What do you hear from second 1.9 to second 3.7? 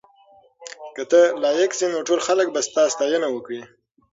نو ټول خلک به ستا ستاینه وکړي.